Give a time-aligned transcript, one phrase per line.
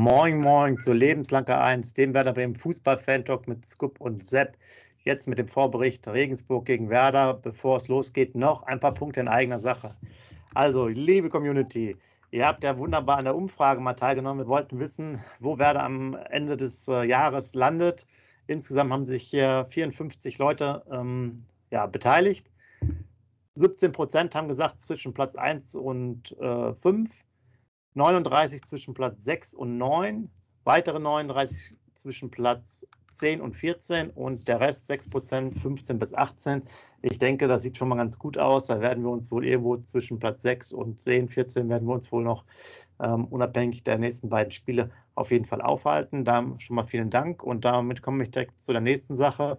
[0.00, 4.56] Moin, moin zu Lebenslange 1, dem Werder Bremen Fußball-Fan-Talk mit Scoop und Sepp.
[5.04, 7.34] Jetzt mit dem Vorbericht Regensburg gegen Werder.
[7.34, 9.94] Bevor es losgeht, noch ein paar Punkte in eigener Sache.
[10.54, 11.98] Also, liebe Community,
[12.30, 14.46] ihr habt ja wunderbar an der Umfrage mal teilgenommen.
[14.46, 18.06] Wir wollten wissen, wo Werder am Ende des äh, Jahres landet.
[18.46, 22.50] Insgesamt haben sich hier 54 Leute ähm, ja, beteiligt.
[23.56, 27.10] 17 Prozent haben gesagt zwischen Platz 1 und äh, 5.
[27.94, 30.30] 39 zwischen Platz 6 und 9,
[30.64, 36.62] weitere 39 zwischen Platz 10 und 14 und der Rest 6 Prozent 15 bis 18.
[37.02, 38.66] Ich denke, das sieht schon mal ganz gut aus.
[38.66, 42.10] Da werden wir uns wohl irgendwo zwischen Platz 6 und 10, 14 werden wir uns
[42.12, 42.44] wohl noch
[43.00, 46.24] ähm, unabhängig der nächsten beiden Spiele auf jeden Fall aufhalten.
[46.24, 49.58] Da schon mal vielen Dank und damit komme ich direkt zu der nächsten Sache.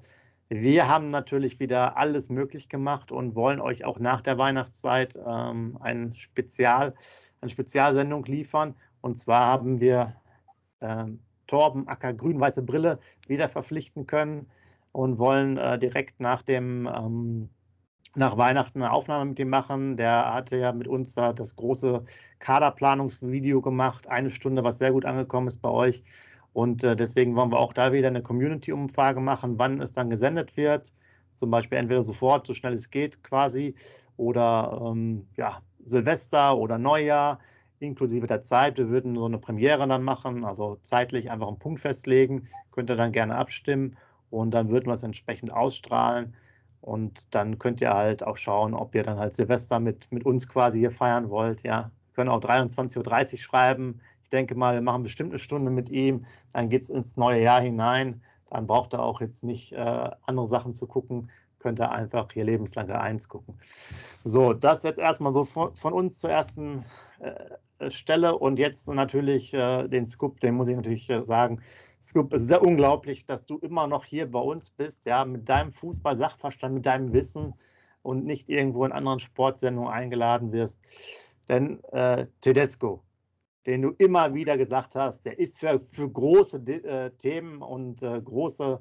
[0.54, 5.78] Wir haben natürlich wieder alles möglich gemacht und wollen euch auch nach der Weihnachtszeit ähm,
[5.80, 6.94] ein Spezial
[7.40, 8.76] eine Spezialsendung liefern.
[9.00, 10.14] Und zwar haben wir
[10.82, 14.52] ähm, Torben Acker grün-weiße Brille wieder verpflichten können
[14.92, 17.50] und wollen äh, direkt nach dem ähm,
[18.16, 19.96] nach Weihnachten eine Aufnahme mit ihm machen.
[19.96, 22.04] Der hatte ja mit uns da das große
[22.40, 26.04] Kaderplanungsvideo gemacht, eine Stunde, was sehr gut angekommen ist bei euch.
[26.54, 30.58] Und äh, deswegen wollen wir auch da wieder eine Community-Umfrage machen, wann es dann gesendet
[30.58, 30.94] wird.
[31.36, 33.76] Zum Beispiel entweder sofort, so schnell es geht quasi,
[34.18, 37.40] oder ähm, ja, Silvester oder Neujahr
[37.80, 38.78] inklusive der Zeit.
[38.78, 42.48] Wir würden so eine Premiere dann machen, also zeitlich einfach einen Punkt festlegen.
[42.72, 43.98] Könnt ihr dann gerne abstimmen
[44.30, 46.36] und dann würden wir es entsprechend ausstrahlen.
[46.82, 50.48] Und dann könnt ihr halt auch schauen, ob ihr dann halt Silvester mit, mit uns
[50.48, 51.64] quasi hier feiern wollt.
[51.64, 54.02] Ja, wir können auch 23.30 Uhr schreiben.
[54.32, 56.26] Denke mal, wir machen bestimmt eine Stunde mit ihm.
[56.54, 58.22] Dann geht es ins neue Jahr hinein.
[58.50, 61.30] Dann braucht er auch jetzt nicht äh, andere Sachen zu gucken
[61.62, 63.56] könnt ihr einfach hier lebenslange 1 gucken.
[64.24, 66.84] So, das jetzt erstmal so von, von uns zur ersten
[67.20, 71.62] äh, Stelle und jetzt natürlich äh, den Scoop, den muss ich natürlich äh, sagen.
[72.02, 75.48] Scoop, es ist sehr unglaublich, dass du immer noch hier bei uns bist, ja, mit
[75.48, 77.54] deinem Fußball-Sachverstand, mit deinem Wissen
[78.02, 80.82] und nicht irgendwo in anderen Sportsendungen eingeladen wirst.
[81.48, 83.04] Denn äh, Tedesco,
[83.66, 88.22] den du immer wieder gesagt hast, der ist für, für große äh, Themen und äh,
[88.22, 88.80] große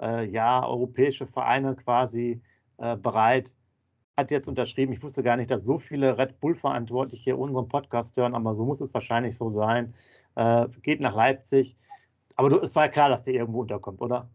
[0.00, 2.40] äh, ja, europäische Vereine quasi
[2.78, 3.54] äh, bereit.
[4.16, 4.92] Hat jetzt unterschrieben.
[4.92, 8.80] Ich wusste gar nicht, dass so viele Red Bull-Verantwortliche unseren Podcast hören, aber so muss
[8.80, 9.94] es wahrscheinlich so sein.
[10.36, 11.76] Äh, geht nach Leipzig.
[12.36, 14.28] Aber du, es war ja klar, dass der irgendwo unterkommt, oder?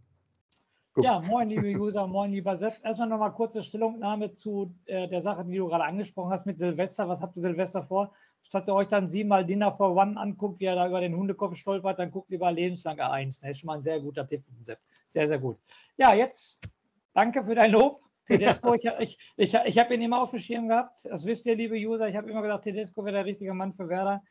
[0.99, 1.05] Gut.
[1.05, 2.73] Ja, moin, liebe User, moin, lieber Sepp.
[2.83, 7.07] Erstmal nochmal kurze Stellungnahme zu äh, der Sache, die du gerade angesprochen hast mit Silvester.
[7.07, 8.11] Was habt ihr Silvester vor?
[8.41, 11.55] Statt ihr euch dann siebenmal Dinner for One anguckt, wie er da über den Hundekopf
[11.55, 13.39] stolpert, dann guckt lieber lebenslange Eins.
[13.39, 14.79] Das ist schon mal ein sehr guter Tipp von Sepp.
[15.05, 15.57] Sehr, sehr gut.
[15.95, 16.59] Ja, jetzt
[17.13, 18.01] danke für dein Lob.
[18.25, 21.05] Tedesco, ich, ich, ich, ich habe ihn immer auf dem Schirm gehabt.
[21.05, 22.09] Das wisst ihr, liebe User.
[22.09, 24.21] Ich habe immer gedacht, Tedesco wäre der richtige Mann für Werder.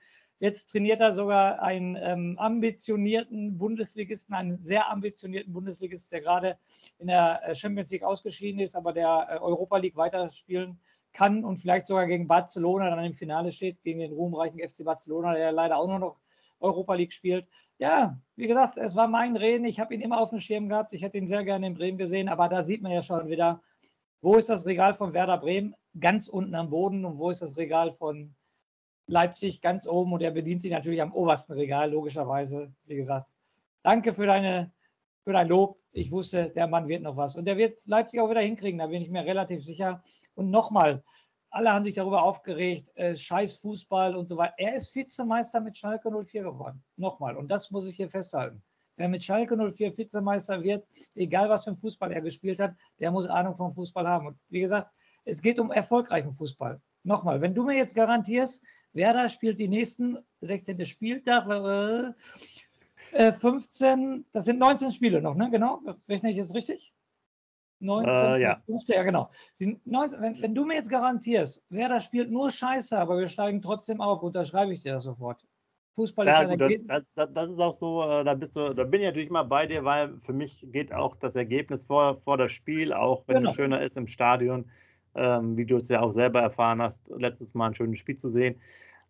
[0.41, 6.59] Jetzt trainiert er sogar einen ähm, ambitionierten Bundesligisten, einen sehr ambitionierten Bundesligisten, der gerade
[6.99, 10.79] in der äh, Champions League ausgeschieden ist, aber der äh, Europa League weiterspielen
[11.13, 15.35] kann und vielleicht sogar gegen Barcelona dann im Finale steht, gegen den ruhmreichen FC Barcelona,
[15.35, 16.21] der leider auch nur noch
[16.61, 17.47] Europa League spielt.
[17.79, 19.65] Ja, wie gesagt, es war mein Reden.
[19.65, 20.93] Ich habe ihn immer auf dem Schirm gehabt.
[20.93, 23.61] Ich hätte ihn sehr gerne in Bremen gesehen, aber da sieht man ja schon wieder,
[24.21, 25.75] wo ist das Regal von Werder Bremen?
[25.99, 28.35] Ganz unten am Boden und wo ist das Regal von
[29.09, 32.73] Leipzig ganz oben und er bedient sich natürlich am obersten Regal, logischerweise.
[32.85, 33.35] Wie gesagt,
[33.83, 34.71] danke für, deine,
[35.25, 35.79] für dein Lob.
[35.93, 37.35] Ich wusste, der Mann wird noch was.
[37.35, 40.03] Und der wird Leipzig auch wieder hinkriegen, da bin ich mir relativ sicher.
[40.35, 41.03] Und nochmal,
[41.51, 44.55] alle haben sich darüber aufgeregt, äh, scheiß Fußball und so weiter.
[44.59, 46.85] Er ist Vizemeister mit Schalke 04 geworden.
[46.97, 47.37] Nochmal.
[47.37, 48.63] Und das muss ich hier festhalten.
[48.97, 53.11] Wer mit Schalke 04 Vizemeister wird, egal was für ein Fußball er gespielt hat, der
[53.11, 54.27] muss Ahnung vom Fußball haben.
[54.27, 54.91] Und wie gesagt,
[55.25, 56.81] es geht um erfolgreichen Fußball.
[57.05, 60.85] Nochmal, wenn du mir jetzt garantierst, Werder spielt die nächsten 16.
[60.85, 61.47] Spieltag,
[63.13, 65.51] äh, 15, das sind 19 Spiele noch, ne?
[65.51, 66.93] Genau, rechne ich jetzt richtig?
[67.81, 68.63] 19, äh, ja.
[68.67, 69.31] 15, ja, genau.
[69.85, 74.01] 19, wenn, wenn, du mir jetzt garantierst, Werder spielt nur Scheiße, aber wir steigen trotzdem
[74.01, 75.45] auf, unterschreibe ich dir das sofort.
[75.95, 78.73] Fußball ja, ist ja gut, das, das, das, ist auch so, äh, da bist du,
[78.73, 82.21] da bin ich natürlich mal bei dir, weil für mich geht auch das Ergebnis vor,
[82.21, 83.51] vor das Spiel, auch wenn genau.
[83.51, 84.71] es schöner ist im Stadion.
[85.15, 88.29] Ähm, wie du es ja auch selber erfahren hast, letztes Mal ein schönes Spiel zu
[88.29, 88.57] sehen.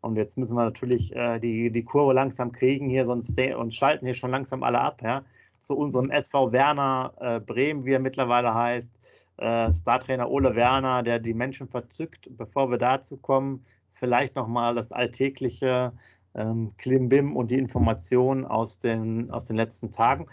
[0.01, 4.07] Und jetzt müssen wir natürlich äh, die, die Kurve langsam kriegen hier sonst und schalten
[4.07, 5.25] hier schon langsam alle ab, ja,
[5.59, 8.93] zu unserem SV Werner äh, Bremen, wie er mittlerweile heißt.
[9.39, 12.29] Äh, Startrainer Ole Werner, der die Menschen verzückt.
[12.37, 15.93] Bevor wir dazu kommen, vielleicht nochmal das alltägliche
[16.35, 20.27] ähm, Klimbim und die Informationen aus den, aus den letzten Tagen.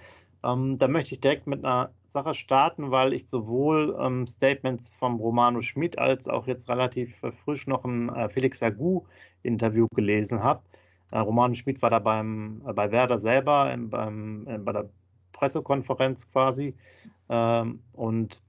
[0.43, 5.17] Ähm, da möchte ich direkt mit einer Sache starten, weil ich sowohl ähm, Statements vom
[5.17, 10.61] Romano Schmid als auch jetzt relativ äh, frisch noch ein äh, Felix Agu-Interview gelesen habe.
[11.11, 14.89] Äh, Romano Schmid war da beim, äh, bei Werder selber, in, beim, äh, bei der
[15.33, 16.73] Pressekonferenz quasi.
[17.27, 18.41] Ähm, und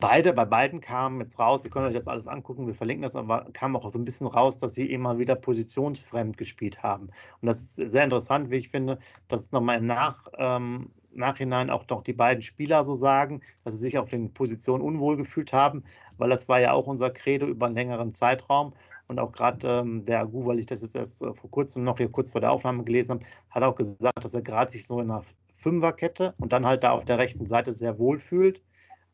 [0.00, 3.14] beide, bei beiden kam jetzt raus, ihr könnt euch das alles angucken, wir verlinken das,
[3.14, 7.10] aber kam auch so ein bisschen raus, dass sie immer wieder positionsfremd gespielt haben.
[7.40, 8.98] Und das ist sehr interessant, wie ich finde,
[9.28, 13.74] dass es nochmal im Nach, ähm, Nachhinein auch noch die beiden Spieler so sagen, dass
[13.74, 15.84] sie sich auf den Positionen unwohl gefühlt haben,
[16.18, 18.74] weil das war ja auch unser Credo über einen längeren Zeitraum.
[19.08, 21.98] Und auch gerade ähm, der Agu, weil ich das jetzt erst äh, vor kurzem noch
[21.98, 25.00] hier kurz vor der Aufnahme gelesen habe, hat auch gesagt, dass er gerade sich so
[25.00, 25.22] in einer
[25.52, 28.62] Fünferkette und dann halt da auf der rechten Seite sehr wohl fühlt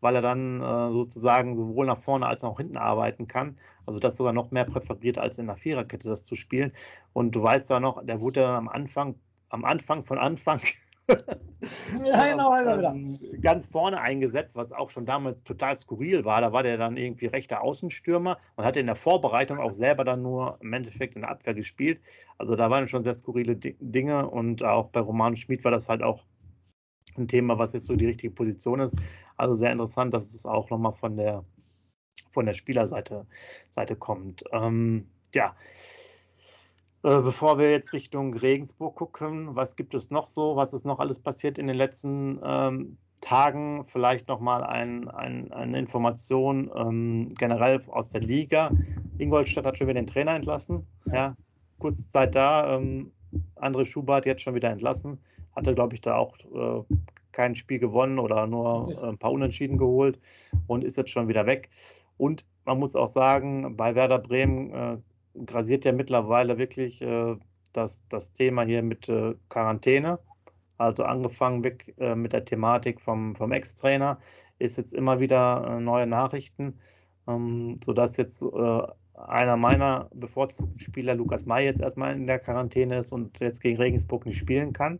[0.01, 3.59] weil er dann äh, sozusagen sowohl nach vorne als auch hinten arbeiten kann.
[3.87, 6.73] Also das sogar noch mehr präferiert, als in der Viererkette das zu spielen.
[7.13, 9.17] Und du weißt ja noch, der wurde dann am Anfang,
[9.49, 10.61] am Anfang von Anfang
[11.09, 16.41] ja, genau, also ähm, ganz vorne eingesetzt, was auch schon damals total skurril war.
[16.41, 20.23] Da war der dann irgendwie rechter Außenstürmer und hatte in der Vorbereitung auch selber dann
[20.23, 22.01] nur im Endeffekt in der Abwehr gespielt.
[22.39, 26.03] Also da waren schon sehr skurrile Dinge und auch bei Roman Schmid war das halt
[26.03, 26.25] auch
[27.17, 28.97] ein Thema, was jetzt so die richtige Position ist.
[29.37, 31.45] Also sehr interessant, dass es auch nochmal von der,
[32.31, 33.27] von der Spielerseite
[33.71, 34.45] Seite kommt.
[34.53, 35.55] Ähm, ja,
[37.07, 40.57] bevor wir jetzt Richtung Regensburg gucken, was gibt es noch so?
[40.57, 43.85] Was ist noch alles passiert in den letzten ähm, Tagen?
[43.87, 48.73] Vielleicht nochmal ein, ein, eine Information ähm, generell aus der Liga.
[49.19, 50.85] Ingolstadt hat schon wieder den Trainer entlassen.
[51.13, 51.37] Ja,
[51.79, 52.77] kurze Zeit da.
[52.77, 53.13] Ähm,
[53.55, 55.19] André Schubert jetzt schon wieder entlassen.
[55.55, 56.95] Hatte, glaube ich, da auch äh,
[57.31, 60.19] kein Spiel gewonnen oder nur äh, ein paar Unentschieden geholt
[60.67, 61.71] und ist jetzt schon wieder weg.
[62.17, 64.97] Und man muss auch sagen, bei Werder Bremen äh,
[65.45, 67.37] grasiert ja mittlerweile wirklich äh,
[67.73, 70.19] das, das Thema hier mit äh, Quarantäne.
[70.79, 74.19] Also angefangen weg äh, mit der Thematik vom, vom Ex-Trainer,
[74.59, 76.79] ist jetzt immer wieder neue Nachrichten,
[77.27, 78.43] ähm, sodass jetzt
[79.15, 83.79] einer meiner bevorzugten Spieler, Lukas May, jetzt erstmal in der Quarantäne ist und jetzt gegen
[83.79, 84.99] Regensburg nicht spielen kann.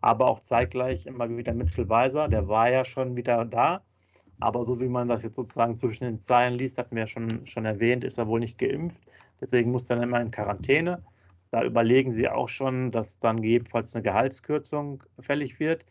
[0.00, 3.82] Aber auch zeitgleich immer wieder Mitchell Weiser, der war ja schon wieder da.
[4.40, 7.46] Aber so wie man das jetzt sozusagen zwischen den Zeilen liest, hatten wir ja schon,
[7.46, 9.02] schon erwähnt, ist er wohl nicht geimpft.
[9.40, 11.02] Deswegen muss er dann immer in Quarantäne.
[11.50, 15.86] Da überlegen sie auch schon, dass dann gegebenenfalls eine Gehaltskürzung fällig wird.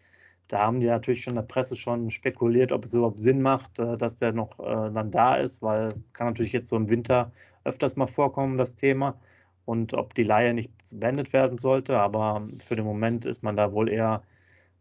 [0.48, 3.80] Da haben die natürlich schon in der Presse schon spekuliert, ob es überhaupt Sinn macht,
[3.80, 7.32] äh, dass der noch äh, dann da ist, weil kann natürlich jetzt so im Winter
[7.66, 9.20] öfters mal vorkommen, das Thema.
[9.66, 12.00] Und ob die Leihe nicht beendet werden sollte.
[12.00, 14.24] Aber für den Moment ist man da wohl eher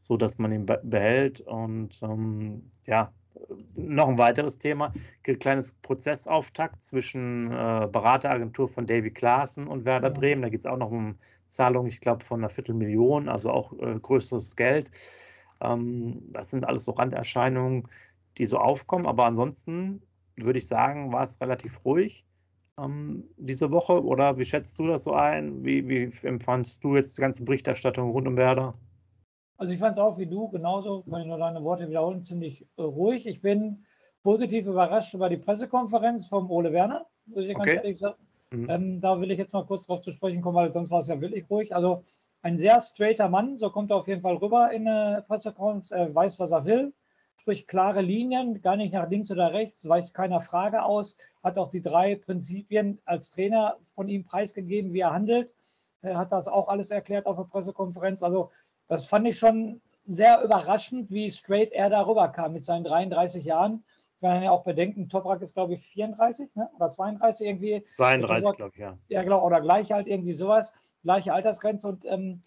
[0.00, 1.40] so, dass man ihn behält.
[1.40, 3.12] Und ähm, ja,
[3.74, 4.92] noch ein weiteres Thema,
[5.26, 10.42] ein kleines Prozessauftakt zwischen äh, Berateragentur von David Klaassen und Werder Bremen.
[10.42, 11.16] Da geht es auch noch um
[11.46, 14.90] Zahlungen, ich glaube, von einer Viertelmillion, also auch äh, größeres Geld.
[15.60, 17.88] Ähm, das sind alles so Randerscheinungen,
[18.38, 19.06] die so aufkommen.
[19.06, 20.02] Aber ansonsten
[20.36, 22.26] würde ich sagen, war es relativ ruhig
[22.78, 24.02] ähm, diese Woche.
[24.04, 25.64] Oder wie schätzt du das so ein?
[25.64, 28.74] Wie, wie empfandst du jetzt die ganze Berichterstattung rund um Werder?
[29.58, 32.66] Also ich fand es auch wie du, genauso, kann ich nur deine Worte wiederholen, ziemlich
[32.76, 33.26] äh, ruhig.
[33.26, 33.84] Ich bin
[34.22, 37.76] positiv überrascht über die Pressekonferenz vom Ole Werner, muss ich ganz okay.
[37.76, 38.18] ehrlich sagen.
[38.50, 38.70] Mhm.
[38.70, 41.08] Ähm, da will ich jetzt mal kurz drauf zu sprechen kommen, weil sonst war es
[41.08, 41.74] ja wirklich ruhig.
[41.74, 42.02] Also
[42.42, 46.14] ein sehr straighter Mann, so kommt er auf jeden Fall rüber in der Pressekonferenz, er
[46.14, 46.92] weiß, was er will,
[47.38, 51.68] sprich klare Linien, gar nicht nach links oder rechts, weicht keiner Frage aus, hat auch
[51.68, 55.54] die drei Prinzipien als Trainer von ihm preisgegeben, wie er handelt,
[56.02, 58.22] er hat das auch alles erklärt auf der Pressekonferenz.
[58.22, 58.50] Also
[58.88, 63.84] das fand ich schon sehr überraschend, wie straight er darüber kam mit seinen 33 Jahren.
[64.20, 66.70] Wenn man ja auch bedenken, Toprak ist, glaube ich, 34 ne?
[66.76, 67.84] oder 32 irgendwie.
[67.96, 68.98] 32, glaube ich, ja.
[69.08, 71.88] Ja, genau, oder gleich halt irgendwie sowas, gleiche Altersgrenze.
[71.88, 72.40] Und ähm,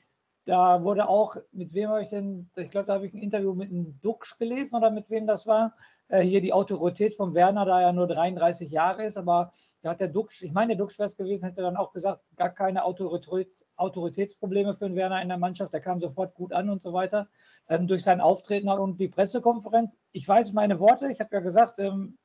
[0.45, 3.53] da wurde auch, mit wem habe ich denn, ich glaube, da habe ich ein Interview
[3.53, 5.75] mit einem Duxch gelesen oder mit wem das war.
[6.09, 9.51] Äh, hier die Autorität von Werner, da er nur 33 Jahre ist, aber
[9.83, 12.23] da hat der Duxch, ich meine, der Duxch wäre es gewesen, hätte dann auch gesagt,
[12.35, 15.71] gar keine Autorität, Autoritätsprobleme für den Werner in der Mannschaft.
[15.71, 17.27] Der kam sofort gut an und so weiter
[17.69, 19.99] ähm, durch sein Auftreten und die Pressekonferenz.
[20.11, 22.17] Ich weiß meine Worte, ich habe ja gesagt, ähm,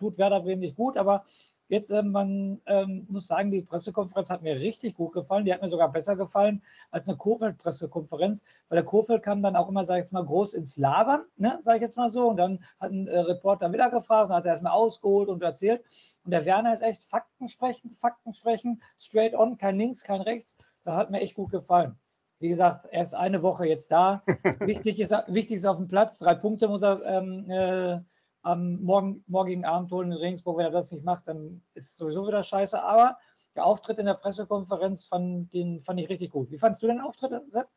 [0.00, 1.24] tut Werder Bremen nicht gut, aber
[1.68, 5.44] jetzt, ähm, man ähm, muss sagen, die Pressekonferenz hat mir richtig gut gefallen.
[5.44, 9.68] Die hat mir sogar besser gefallen als eine Kofeld-Pressekonferenz, weil der Kofeld kam dann auch
[9.68, 12.28] immer, sage ich jetzt mal, groß ins Labern, ne, sage ich jetzt mal so.
[12.28, 15.84] Und dann hat ein äh, Reporter wieder gefragt und hat er erstmal ausgeholt und erzählt.
[16.24, 20.56] Und der Werner ist echt Fakten sprechen, Fakten sprechen, straight on, kein links, kein rechts.
[20.84, 21.96] Das hat mir echt gut gefallen.
[22.40, 24.22] Wie gesagt, er ist eine Woche jetzt da.
[24.60, 26.18] wichtig, ist, wichtig ist auf dem Platz.
[26.18, 28.00] Drei Punkte muss er ähm, äh,
[28.42, 30.58] am morgen, morgigen Abend holen in Regensburg.
[30.58, 32.82] Wenn er das nicht macht, dann ist es sowieso wieder scheiße.
[32.82, 33.18] Aber
[33.54, 36.50] der Auftritt in der Pressekonferenz fand, den fand ich richtig gut.
[36.50, 37.68] Wie fandest du den Auftritt, Sepp?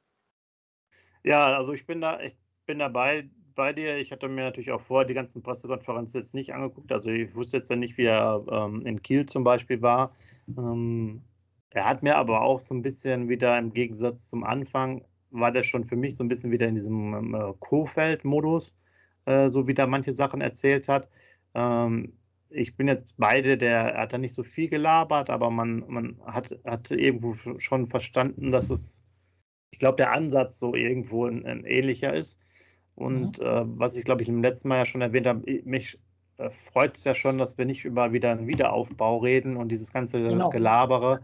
[1.23, 3.97] Ja, also ich bin da, ich bin dabei bei dir.
[3.97, 6.91] Ich hatte mir natürlich auch vorher die ganzen Pressekonferenzen jetzt nicht angeguckt.
[6.91, 10.15] Also ich wusste jetzt ja nicht, wie er ähm, in Kiel zum Beispiel war.
[10.57, 11.21] Ähm,
[11.69, 15.63] er hat mir aber auch so ein bisschen wieder im Gegensatz zum Anfang, war der
[15.63, 18.75] schon für mich so ein bisschen wieder in diesem ähm, äh, Co-Feld-Modus,
[19.25, 21.09] äh, so wie der manche Sachen erzählt hat.
[21.53, 22.13] Ähm,
[22.49, 26.57] ich bin jetzt beide, der hat da nicht so viel gelabert, aber man, man hat,
[26.65, 29.01] hat irgendwo schon verstanden, dass es,
[29.71, 32.39] ich glaube, der Ansatz so irgendwo ein, ein ähnlicher ist.
[32.95, 33.45] Und mhm.
[33.45, 35.99] äh, was ich, glaube ich, im letzten Mal ja schon erwähnt habe, mich
[36.37, 39.91] äh, freut es ja schon, dass wir nicht über wieder einen Wiederaufbau reden und dieses
[39.91, 40.49] ganze genau.
[40.49, 41.21] Gelabere,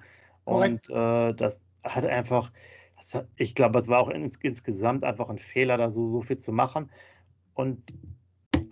[0.50, 2.52] und äh, das hat einfach,
[2.98, 6.22] das hat, ich glaube, es war auch ins, insgesamt einfach ein Fehler, da so, so
[6.22, 6.90] viel zu machen.
[7.60, 7.84] Und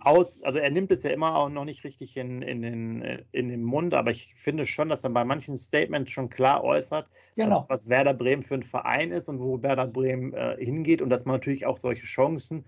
[0.00, 3.50] aus, also er nimmt es ja immer auch noch nicht richtig in, in, den, in
[3.50, 7.66] den Mund, aber ich finde schon, dass er bei manchen Statements schon klar äußert, genau.
[7.68, 11.10] was, was Werder Bremen für ein Verein ist und wo Werder Bremen äh, hingeht und
[11.10, 12.64] dass man natürlich auch solche Chancen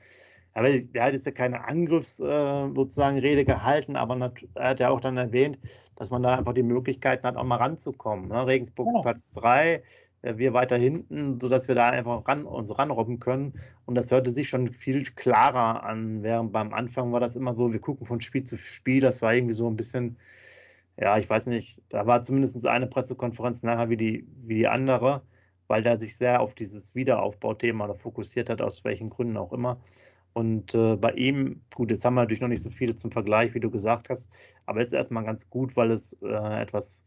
[0.53, 4.91] aber der hat jetzt ja keine Angriffs äh, sozusagen Rede gehalten, aber er hat ja
[4.91, 5.59] auch dann erwähnt,
[5.97, 8.29] dass man da einfach die Möglichkeiten hat, auch mal ranzukommen.
[8.29, 8.47] Ne?
[8.47, 9.03] Regensburg genau.
[9.03, 9.83] Platz 3, äh,
[10.23, 13.55] wir weiter hinten, sodass wir da einfach ran, uns ranrobben können.
[13.87, 17.73] Und das hörte sich schon viel klarer an, während beim Anfang war das immer so,
[17.73, 20.19] wir gucken von Spiel zu Spiel, das war irgendwie so ein bisschen,
[20.99, 25.23] ja, ich weiß nicht, da war zumindest eine Pressekonferenz nachher wie die, wie die andere,
[25.69, 29.81] weil der sich sehr auf dieses Wiederaufbauthema fokussiert hat, aus welchen Gründen auch immer.
[30.33, 33.55] Und äh, bei ihm, gut, jetzt haben wir natürlich noch nicht so viele zum Vergleich,
[33.55, 34.33] wie du gesagt hast,
[34.67, 37.05] aber es ist erstmal ganz gut, weil es äh, etwas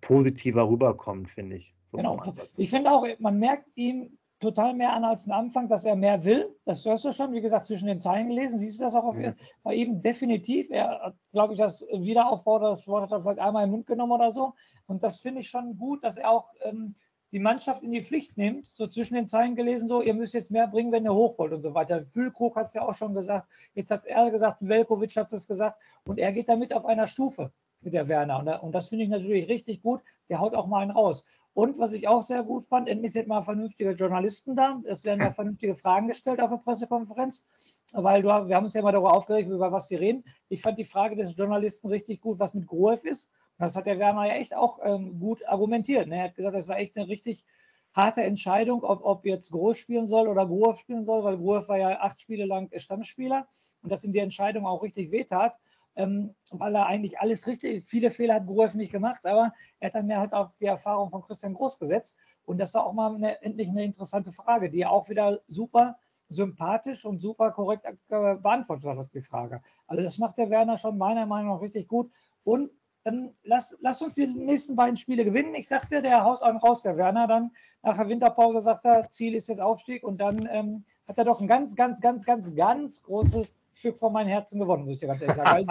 [0.00, 1.74] positiver rüberkommt, finde ich.
[1.90, 2.22] So genau.
[2.56, 6.24] Ich finde auch, man merkt ihm total mehr an als am Anfang, dass er mehr
[6.24, 6.56] will.
[6.64, 8.58] Das hörst du schon, wie gesagt, zwischen den Zeilen gelesen.
[8.58, 9.34] Siehst du das auch auf, ja.
[9.62, 10.70] bei ihm definitiv.
[10.70, 14.12] Er hat, glaube ich, das Wiederaufbau, das Wort hat er vielleicht einmal im Mund genommen
[14.12, 14.54] oder so.
[14.86, 16.94] Und das finde ich schon gut, dass er auch ähm,
[17.32, 20.50] die Mannschaft in die Pflicht nimmt, so zwischen den Zeilen gelesen, so, ihr müsst jetzt
[20.50, 22.04] mehr bringen, wenn ihr hoch wollt und so weiter.
[22.04, 25.46] Füllkrug hat es ja auch schon gesagt, jetzt hat es er gesagt, Velkovic hat es
[25.46, 28.62] gesagt und er geht damit auf einer Stufe der Werner.
[28.62, 30.02] Und das finde ich natürlich richtig gut.
[30.28, 31.24] Der haut auch mal einen raus.
[31.54, 34.80] Und was ich auch sehr gut fand, endlich sind mal vernünftige Journalisten da.
[34.84, 38.80] Es werden ja vernünftige Fragen gestellt auf der Pressekonferenz, weil du, wir haben uns ja
[38.80, 40.24] immer darüber aufgeregt, über was sie reden.
[40.48, 43.30] Ich fand die Frage des Journalisten richtig gut, was mit Groev ist.
[43.58, 46.08] Das hat der Werner ja echt auch ähm, gut argumentiert.
[46.08, 46.16] Ne?
[46.16, 47.44] Er hat gesagt, das war echt eine richtig
[47.92, 51.78] harte Entscheidung, ob, ob jetzt Groß spielen soll oder Groß spielen soll, weil Groß war
[51.78, 53.48] ja acht Spiele lang Stammspieler
[53.82, 55.58] und dass ihm die Entscheidung auch richtig wehtat,
[55.96, 59.94] ähm, weil er eigentlich alles richtig, viele Fehler hat Groß nicht gemacht, aber er hat
[59.94, 63.14] dann mehr halt auf die Erfahrung von Christian Groß gesetzt und das war auch mal
[63.14, 68.96] eine, endlich eine interessante Frage, die auch wieder super sympathisch und super korrekt äh, beantwortet
[68.96, 69.60] hat, die Frage.
[69.86, 72.10] Also das macht der Werner schon meiner Meinung nach richtig gut
[72.44, 72.70] und
[73.04, 75.54] ähm, lass, lass uns die nächsten beiden Spiele gewinnen.
[75.54, 77.26] Ich sagte, der haut einen raus, der Werner.
[77.26, 77.50] Dann
[77.82, 80.04] nach der Winterpause sagt er, Ziel ist jetzt Aufstieg.
[80.04, 84.12] Und dann ähm, hat er doch ein ganz, ganz, ganz, ganz, ganz großes Stück von
[84.12, 85.66] meinem Herzen gewonnen, muss ich dir ganz ehrlich sagen.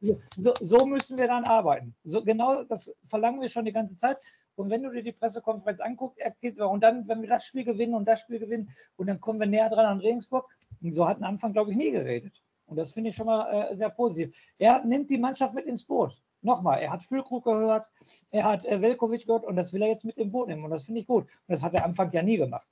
[0.00, 1.94] So, so, so, müssen wir dann arbeiten.
[2.04, 4.18] So, genau das verlangen wir schon die ganze Zeit.
[4.56, 6.20] Und wenn du dir die Pressekonferenz anguckst,
[6.58, 9.46] und dann, wenn wir das Spiel gewinnen und das Spiel gewinnen, und dann kommen wir
[9.46, 10.48] näher dran an Regensburg,
[10.82, 12.42] so hat ein Anfang, glaube ich, nie geredet.
[12.66, 14.34] Und das finde ich schon mal äh, sehr positiv.
[14.58, 16.20] Er nimmt die Mannschaft mit ins Boot.
[16.42, 17.90] Nochmal, er hat Füllkrug gehört,
[18.30, 20.64] er hat äh, Velkovic gehört und das will er jetzt mit im Boot nehmen.
[20.64, 21.22] Und das finde ich gut.
[21.22, 22.68] Und das hat er Anfang ja nie gemacht.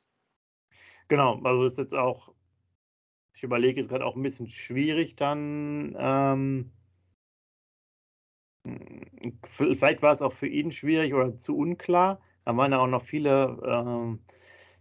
[1.09, 2.33] Genau, also ist jetzt auch,
[3.35, 5.97] ich überlege, ist gerade auch ein bisschen schwierig dann.
[5.99, 6.73] Ähm,
[9.45, 12.21] vielleicht war es auch für ihn schwierig oder zu unklar.
[12.45, 14.21] Da waren ja auch noch viele, ähm,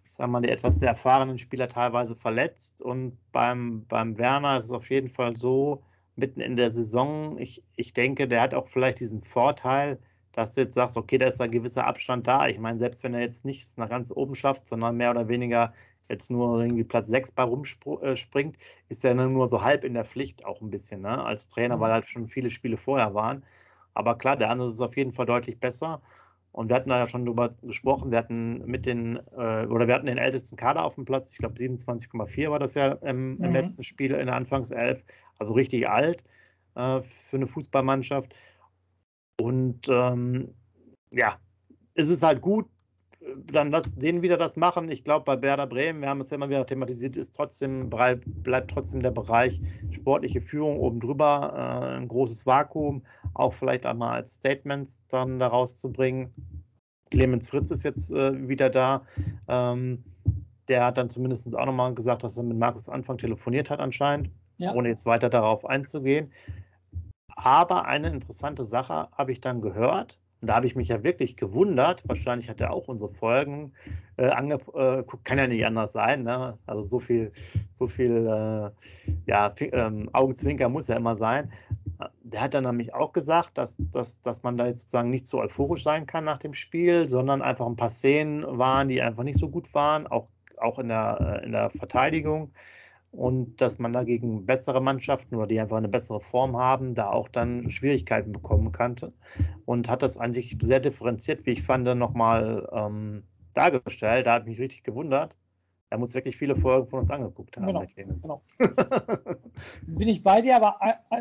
[0.04, 2.82] ich sag mal, die etwas sehr erfahrenen Spieler teilweise verletzt.
[2.82, 5.84] Und beim, beim Werner ist es auf jeden Fall so,
[6.20, 7.38] mitten in der Saison.
[7.40, 10.00] Ich, ich denke, der hat auch vielleicht diesen Vorteil,
[10.32, 12.48] dass du jetzt sagst, okay, da ist ein gewisser Abstand da.
[12.48, 15.74] Ich meine, selbst wenn er jetzt nicht nach ganz oben schafft, sondern mehr oder weniger
[16.10, 18.60] jetzt nur irgendwie Platz 6 bei rumspringt, äh,
[18.90, 21.24] ist er nur so halb in der Pflicht auch ein bisschen, ne?
[21.24, 21.82] als Trainer, mhm.
[21.82, 23.44] weil halt schon viele Spiele vorher waren.
[23.94, 26.02] Aber klar, der andere ist auf jeden Fall deutlich besser.
[26.52, 29.94] Und wir hatten da ja schon drüber gesprochen, wir hatten mit den, äh, oder wir
[29.94, 33.50] hatten den ältesten Kader auf dem Platz, ich glaube 27,4 war das ja im, im
[33.50, 33.54] mhm.
[33.54, 35.04] letzten Spiel in der Anfangself,
[35.38, 36.24] also richtig alt.
[36.76, 38.36] äh, für eine Fußballmannschaft.
[39.40, 40.54] Und ähm,
[41.14, 41.38] ja,
[41.94, 42.68] es ist halt gut,
[43.52, 44.90] dann lass denen wieder das machen.
[44.90, 48.72] Ich glaube, bei Werder Bremen, wir haben es ja immer wieder thematisiert, ist trotzdem, bleibt
[48.72, 54.34] trotzdem der Bereich sportliche Führung oben drüber, äh, ein großes Vakuum, auch vielleicht einmal als
[54.34, 56.34] Statements dann daraus zu bringen.
[57.12, 59.06] Clemens Fritz ist jetzt äh, wieder da.
[59.48, 60.04] Ähm,
[60.68, 64.30] der hat dann zumindest auch nochmal gesagt, dass er mit Markus Anfang telefoniert hat anscheinend,
[64.58, 64.74] ja.
[64.74, 66.32] ohne jetzt weiter darauf einzugehen.
[67.36, 71.36] Aber eine interessante Sache habe ich dann gehört, und da habe ich mich ja wirklich
[71.36, 72.04] gewundert.
[72.08, 73.74] Wahrscheinlich hat er auch unsere Folgen
[74.18, 74.78] äh, angeguckt.
[74.78, 76.24] Äh, kann ja nicht anders sein.
[76.24, 76.58] Ne?
[76.66, 77.32] Also so viel,
[77.74, 81.52] so viel äh, ja, ähm, Augenzwinker muss ja immer sein.
[82.24, 85.42] Der hat dann nämlich auch gesagt, dass, dass, dass man da jetzt sozusagen nicht so
[85.42, 89.40] euphorisch sein kann nach dem Spiel, sondern einfach ein paar Szenen waren, die einfach nicht
[89.40, 92.52] so gut waren, auch, auch in, der, äh, in der Verteidigung
[93.12, 97.28] und dass man dagegen bessere Mannschaften oder die einfach eine bessere Form haben, da auch
[97.28, 98.96] dann Schwierigkeiten bekommen kann.
[99.66, 103.24] Und hat das eigentlich sehr differenziert, wie ich fand, nochmal ähm,
[103.54, 104.28] dargestellt.
[104.28, 105.36] Da hat mich richtig gewundert.
[105.90, 107.66] Er muss wirklich viele Folgen von uns angeguckt haben.
[107.66, 108.44] Genau, genau.
[109.88, 110.80] Bin ich bei dir, aber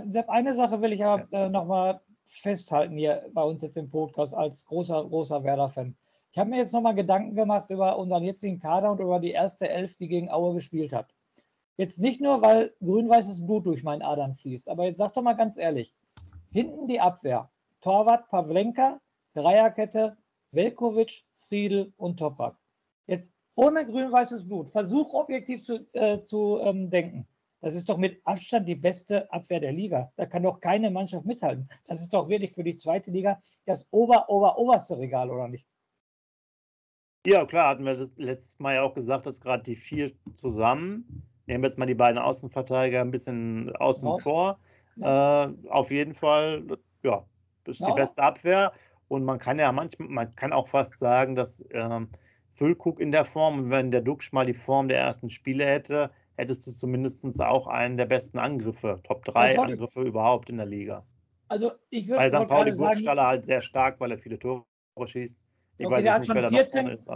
[0.09, 1.47] Sepp, eine Sache will ich aber ja.
[1.47, 5.97] äh, nochmal festhalten hier bei uns jetzt im Podcast als großer, großer Werder-Fan.
[6.31, 9.71] Ich habe mir jetzt nochmal Gedanken gemacht über unseren jetzigen Kader und über die erste
[9.71, 11.15] Elf, die gegen Aue gespielt hat.
[11.79, 15.35] Jetzt nicht nur, weil grün-weißes Blut durch meinen Adern fließt, aber jetzt sag doch mal
[15.35, 15.95] ganz ehrlich:
[16.51, 19.01] hinten die Abwehr, Torwart Pavlenka,
[19.35, 20.17] Dreierkette,
[20.51, 22.57] Velkovic, Friedel und Toprak.
[23.07, 27.29] Jetzt ohne grün-weißes Blut, versuch objektiv zu, äh, zu ähm, denken.
[27.61, 30.13] Das ist doch mit Abstand die beste Abwehr der Liga.
[30.17, 31.69] Da kann doch keine Mannschaft mithalten.
[31.87, 35.69] Das ist doch wirklich für die zweite Liga das ober, ober, oberste Regal, oder nicht?
[37.25, 41.23] Ja, klar, hatten wir das letztes Mal ja auch gesagt, dass gerade die vier zusammen
[41.49, 44.23] nehmen wir jetzt mal die beiden Außenverteidiger ein bisschen außen Raus.
[44.23, 44.59] vor.
[44.97, 45.47] Ja.
[45.47, 46.65] Äh, auf jeden Fall,
[47.03, 47.25] ja,
[47.65, 47.89] ist ja.
[47.89, 48.73] die beste Abwehr.
[49.09, 52.09] Und man kann ja manchmal, man kann auch fast sagen, dass ähm,
[52.55, 56.67] Füllkrug in der Form, wenn der Duxch mal die Form der ersten Spiele hätte, hättest
[56.67, 61.05] du zumindest auch einen der besten Angriffe, Top 3 Angriffe überhaupt in der Liga.
[61.49, 62.49] Also ich würde Weil St.
[62.49, 64.65] Pauli Burgstaller halt sehr stark, weil er viele Tore
[65.05, 65.45] schießt.
[65.79, 67.09] Ich okay, weiß der hat nicht, schon 14, ist,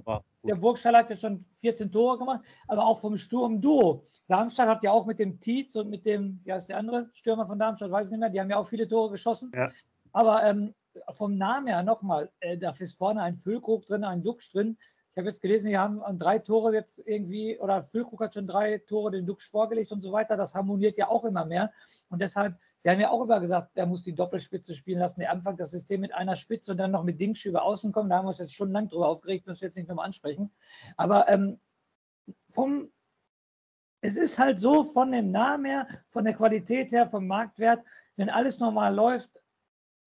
[0.44, 4.02] der Burgstall hat ja schon 14 Tore gemacht, aber auch vom Sturm-Duo.
[4.28, 7.46] Darmstadt hat ja auch mit dem Tietz und mit dem, wie heißt der andere Stürmer
[7.46, 9.50] von Darmstadt, weiß ich nicht mehr, die haben ja auch viele Tore geschossen.
[9.54, 9.70] Ja.
[10.12, 10.74] Aber ähm,
[11.12, 14.78] vom Namen her nochmal, äh, da ist vorne ein Füllkrug drin, ein Duxch drin.
[15.14, 18.78] Ich habe jetzt gelesen, die haben drei Tore jetzt irgendwie, oder Füllkrug hat schon drei
[18.78, 20.38] Tore den Dux vorgelegt und so weiter.
[20.38, 21.70] Das harmoniert ja auch immer mehr.
[22.08, 25.20] Und deshalb, wir haben ja auch immer gesagt, der muss die Doppelspitze spielen lassen.
[25.20, 28.08] Der Anfang das System mit einer Spitze und dann noch mit Dingsch über außen kommen.
[28.08, 30.50] Da haben wir uns jetzt schon lang drüber aufgeregt, müssen wir jetzt nicht nochmal ansprechen.
[30.96, 31.60] Aber ähm,
[32.48, 32.90] vom,
[34.00, 37.84] es ist halt so von dem Namen her, von der Qualität her, vom Marktwert,
[38.16, 39.41] wenn alles normal läuft,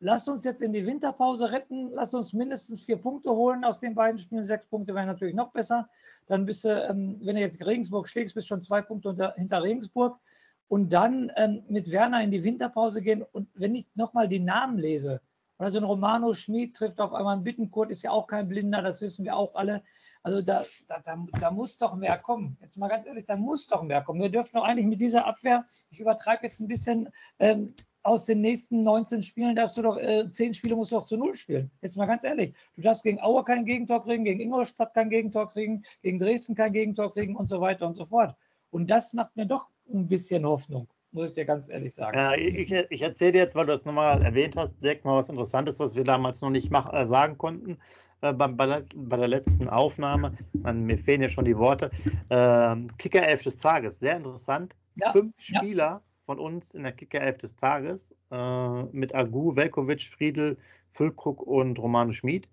[0.06, 3.96] lasst uns jetzt in die Winterpause retten, lasst uns mindestens vier Punkte holen aus den
[3.96, 4.44] beiden Spielen.
[4.44, 5.90] Sechs Punkte wären natürlich noch besser.
[6.28, 9.64] Dann bist du, ähm, wenn du jetzt Regensburg schlägst, bist schon zwei Punkte unter, hinter
[9.64, 10.20] Regensburg.
[10.68, 13.24] Und dann ähm, mit Werner in die Winterpause gehen.
[13.24, 15.22] Und wenn ich nochmal die Namen lese,
[15.58, 19.02] also ein Romano Schmid trifft auf einmal einen Bittenkurt, ist ja auch kein Blinder, das
[19.02, 19.82] wissen wir auch alle.
[20.22, 22.58] Also da, da, da, da, muss doch mehr kommen.
[22.62, 24.22] Jetzt mal ganz ehrlich, da muss doch mehr kommen.
[24.22, 27.74] Wir dürfen doch eigentlich mit dieser Abwehr, ich übertreibe jetzt ein bisschen, ähm,
[28.06, 31.18] aus den nächsten 19 Spielen darfst du doch, äh, 10 Spiele musst du doch zu
[31.18, 31.72] Null spielen.
[31.82, 32.54] Jetzt mal ganz ehrlich.
[32.76, 36.72] Du darfst gegen Aue kein Gegentor kriegen, gegen Ingolstadt kein Gegentor kriegen, gegen Dresden kein
[36.72, 38.36] Gegentor kriegen und so weiter und so fort.
[38.70, 42.16] Und das macht mir doch ein bisschen Hoffnung, muss ich dir ganz ehrlich sagen.
[42.16, 45.30] Ja, ich, ich erzähle dir jetzt, weil du es nochmal erwähnt hast, direkt mal was
[45.30, 47.80] Interessantes, was wir damals noch nicht mach, äh, sagen konnten
[48.22, 50.38] äh, bei, bei, bei, der letzten Aufnahme.
[50.54, 51.90] Man, mir fehlen ja schon die Worte.
[52.30, 54.76] Äh, Kicker 11 des Tages, sehr interessant.
[54.96, 55.86] Ja, Fünf Spieler.
[55.86, 60.58] Ja von uns in der Kicker-Elf des Tages äh, mit Agu, Velkovic, Friedel,
[60.92, 62.50] Füllkrug und Romano Schmid.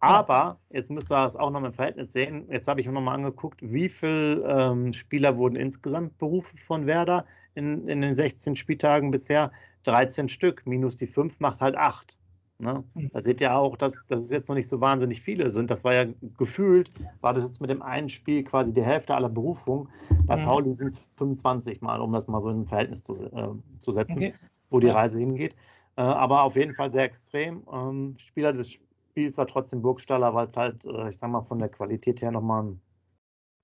[0.00, 2.48] Aber jetzt müsst ihr das auch noch im Verhältnis sehen.
[2.50, 7.26] Jetzt habe ich mir nochmal angeguckt, wie viele ähm, Spieler wurden insgesamt berufen von Werder
[7.54, 9.52] in, in den 16 Spieltagen bisher.
[9.84, 12.16] 13 Stück, minus die 5 macht halt 8.
[12.60, 12.84] Ne?
[12.94, 13.10] Hm.
[13.12, 15.70] Da seht ihr auch, dass, dass es jetzt noch nicht so wahnsinnig viele sind.
[15.70, 16.04] Das war ja
[16.36, 19.88] gefühlt, war das jetzt mit dem einen Spiel quasi die Hälfte aller Berufungen.
[20.26, 20.44] Bei mhm.
[20.44, 23.92] Pauli sind es 25 Mal, um das mal so in ein Verhältnis zu, äh, zu
[23.92, 24.34] setzen, okay.
[24.68, 25.54] wo die Reise hingeht.
[25.96, 27.62] Äh, aber auf jeden Fall sehr extrem.
[27.72, 31.58] Ähm, Spieler des Spiels war trotzdem Burgstaller, weil es halt, äh, ich sag mal, von
[31.58, 32.80] der Qualität her nochmal ein,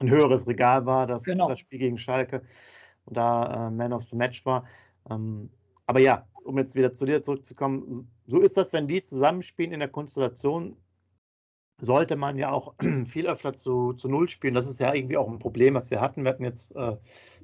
[0.01, 1.49] ein höheres Regal war, das, genau.
[1.49, 2.43] das Spiel gegen Schalke
[3.05, 4.65] und da äh, Man of the Match war.
[5.11, 5.51] Ähm,
[5.87, 9.81] aber ja, um jetzt wieder zu dir zurückzukommen, so ist das, wenn die zusammenspielen in
[9.81, 10.77] der Konstellation,
[11.79, 12.75] sollte man ja auch
[13.07, 14.55] viel öfter zu, zu Null spielen.
[14.55, 16.25] Das ist ja irgendwie auch ein Problem, was wir hatten.
[16.25, 16.97] Wir hatten jetzt äh,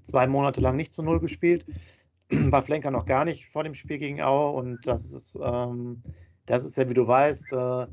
[0.02, 1.66] zwei Monate lang nicht zu Null gespielt.
[2.30, 6.02] war Flenker noch gar nicht vor dem Spiel gegen Aue und das ist, ähm,
[6.46, 7.86] das ist ja, wie du weißt, äh,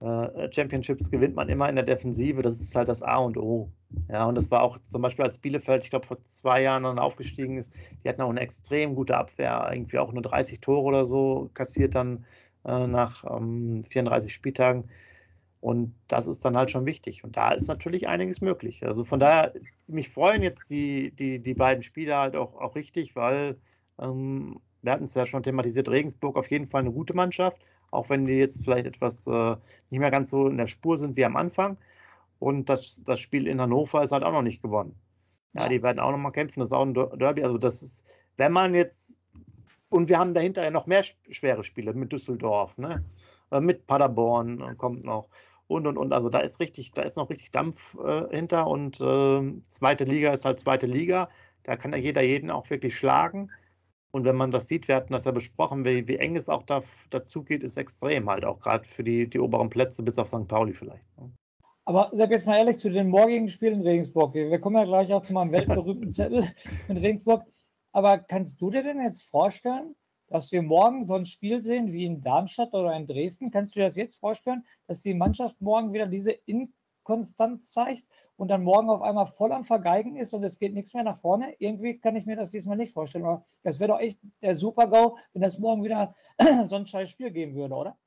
[0.00, 3.70] äh, Championships gewinnt man immer in der Defensive, das ist halt das A und O.
[4.08, 6.98] Ja, und das war auch zum Beispiel als Bielefeld, ich glaube, vor zwei Jahren dann
[6.98, 7.72] aufgestiegen ist,
[8.04, 11.94] die hatten auch eine extrem gute Abwehr, irgendwie auch nur 30 Tore oder so kassiert
[11.94, 12.26] dann
[12.64, 14.90] äh, nach ähm, 34 Spieltagen.
[15.60, 17.24] Und das ist dann halt schon wichtig.
[17.24, 18.84] Und da ist natürlich einiges möglich.
[18.86, 19.54] Also von daher,
[19.86, 23.60] mich freuen jetzt die, die, die beiden Spiele halt auch, auch richtig, weil
[24.00, 28.08] ähm, wir hatten es ja schon thematisiert, Regensburg auf jeden Fall eine gute Mannschaft, auch
[28.10, 29.56] wenn die jetzt vielleicht etwas äh,
[29.90, 31.78] nicht mehr ganz so in der Spur sind wie am Anfang.
[32.42, 34.96] Und das, das Spiel in Hannover ist halt auch noch nicht gewonnen.
[35.52, 36.58] Ja, die werden auch noch mal kämpfen.
[36.58, 37.44] Das ist auch ein Derby.
[37.44, 38.04] Also das ist,
[38.36, 39.20] wenn man jetzt
[39.90, 43.04] und wir haben dahinter ja noch mehr schwere Spiele mit Düsseldorf, ne?
[43.52, 45.28] Äh, mit Paderborn kommt noch
[45.68, 46.12] und und und.
[46.12, 50.32] Also da ist richtig, da ist noch richtig Dampf äh, hinter und äh, zweite Liga
[50.32, 51.28] ist halt zweite Liga.
[51.62, 53.52] Da kann ja jeder jeden auch wirklich schlagen.
[54.10, 56.64] Und wenn man das sieht, wir hatten das ja besprochen, wie, wie eng es auch
[56.64, 60.28] da, dazu geht, ist extrem halt auch gerade für die, die oberen Plätze bis auf
[60.28, 60.48] St.
[60.48, 61.04] Pauli vielleicht.
[61.20, 61.30] Ne?
[61.84, 64.34] Aber sag jetzt mal ehrlich zu den morgigen Spielen in Regensburg.
[64.34, 66.48] Wir kommen ja gleich auch zu meinem weltberühmten Zettel
[66.88, 67.44] in Regensburg.
[67.90, 69.96] Aber kannst du dir denn jetzt vorstellen,
[70.28, 73.50] dass wir morgen so ein Spiel sehen wie in Darmstadt oder in Dresden?
[73.50, 78.46] Kannst du dir das jetzt vorstellen, dass die Mannschaft morgen wieder diese Inkonstanz zeigt und
[78.48, 81.52] dann morgen auf einmal voll am Vergeigen ist und es geht nichts mehr nach vorne?
[81.58, 83.24] Irgendwie kann ich mir das diesmal nicht vorstellen.
[83.24, 86.14] Aber das wäre doch echt der Super-GAU, wenn das morgen wieder
[86.68, 87.98] so ein scheiß Spiel geben würde, oder?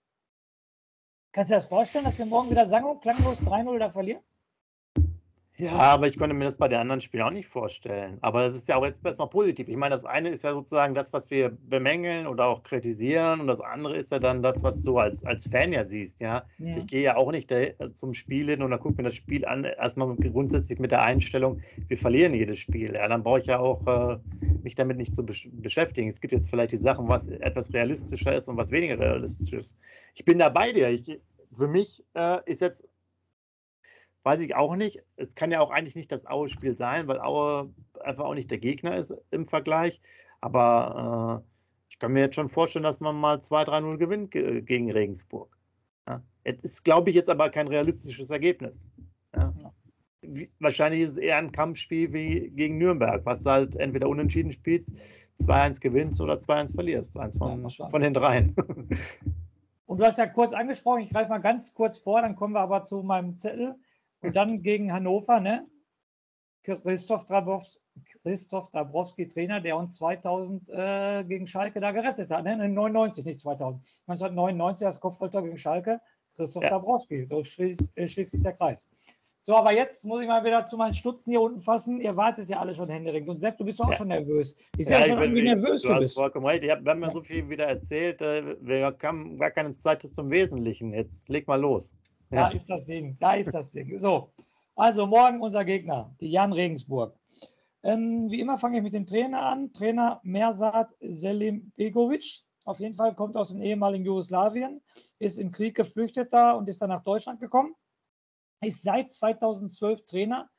[1.35, 4.23] Kannst du dir das vorstellen, dass wir morgen wieder sang- und klanglos 3-0 da verlieren?
[5.57, 8.17] Ja, aber ich konnte mir das bei den anderen Spielen auch nicht vorstellen.
[8.19, 9.69] Aber das ist ja auch jetzt erstmal positiv.
[9.69, 13.39] Ich meine, das eine ist ja sozusagen das, was wir bemängeln oder auch kritisieren.
[13.39, 16.19] Und das andere ist ja dann das, was du als, als Fan ja siehst.
[16.19, 16.43] Ja?
[16.57, 16.77] ja.
[16.77, 17.53] Ich gehe ja auch nicht
[17.93, 21.61] zum Spiel hin und dann gucke mir das Spiel an, erstmal grundsätzlich mit der Einstellung,
[21.87, 22.93] wir verlieren jedes Spiel.
[22.93, 24.17] Ja, dann brauche ich ja auch äh,
[24.63, 26.09] mich damit nicht zu besch beschäftigen.
[26.09, 29.77] Es gibt jetzt vielleicht die Sachen, was etwas realistischer ist und was weniger realistisch ist.
[30.15, 30.89] Ich bin da bei dir.
[30.89, 31.19] Ich,
[31.55, 32.85] für mich äh, ist jetzt
[34.25, 35.03] Weiß ich auch nicht.
[35.17, 37.69] Es kann ja auch eigentlich nicht das Aue-Spiel sein, weil Aue
[38.03, 40.01] einfach auch nicht der Gegner ist im Vergleich.
[40.41, 41.47] Aber äh,
[41.89, 45.55] ich kann mir jetzt schon vorstellen, dass man mal 2-3-0 gewinnt ge gegen Regensburg.
[46.07, 46.23] Ja.
[46.43, 48.89] Es ist, glaube ich, jetzt aber kein realistisches Ergebnis.
[49.35, 49.53] Ja.
[50.23, 54.51] Wie, wahrscheinlich ist es eher ein Kampfspiel wie gegen Nürnberg, was du halt entweder unentschieden
[54.51, 54.97] spielst,
[55.39, 57.15] 2-1 gewinnst oder 2-1 verlierst.
[57.19, 58.55] Eins von, ja, von den dreien.
[59.85, 62.61] Und du hast ja kurz angesprochen, ich greife mal ganz kurz vor, dann kommen wir
[62.61, 63.75] aber zu meinem Zettel.
[64.25, 65.67] Und dann gegen Hannover, ne?
[66.63, 67.79] Christoph, Drabowski,
[68.21, 72.43] Christoph Dabrowski, Trainer, der uns 2000 äh, gegen Schalke da gerettet hat.
[72.43, 72.57] Ne?
[72.57, 74.03] 99, nicht 2000.
[74.07, 76.01] 1999 das Kopfballtor gegen Schalke.
[76.35, 76.69] Christoph ja.
[76.69, 77.23] Dabrowski.
[77.23, 78.89] So schließt, äh, schließt sich der Kreis.
[79.39, 82.01] So, aber jetzt muss ich mal wieder zu meinen Stutzen hier unten fassen.
[82.01, 83.29] Ihr wartet ja alle schon händeringend.
[83.29, 83.97] Und Sepp, du bist doch auch ja.
[83.97, 84.55] schon nervös.
[84.77, 86.15] Ich sehe ja, schon, wie nervös du, du bist.
[86.15, 86.63] vollkommen recht.
[86.63, 88.21] Ich hab, wir haben ja so viel wieder erzählt.
[88.21, 90.93] Äh, wir haben gar keine Zeit zum Wesentlichen.
[90.93, 91.93] Jetzt leg mal los.
[92.29, 93.99] Da ist das Ding, da ist das Ding.
[93.99, 94.31] So,
[94.75, 97.17] also morgen unser Gegner, die Jan Regensburg.
[97.83, 99.71] Ähm, wie immer fange ich mit dem Trainer an.
[99.71, 102.45] Trainer Mersat Selim Begovic.
[102.65, 104.81] Auf jeden Fall kommt aus dem ehemaligen Jugoslawien,
[105.19, 107.75] ist im Krieg geflüchtet da und ist dann nach Deutschland gekommen.
[108.61, 110.49] Ist seit 2012 Trainer